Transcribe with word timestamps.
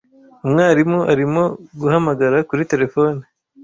Umwarimu 0.45 0.99
arimo 1.13 1.43
guhamagara 1.81 2.37
kuri 2.49 2.63
terefone. 2.71 3.21